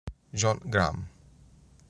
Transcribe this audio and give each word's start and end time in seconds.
John 0.33 0.57
Graham 0.65 1.05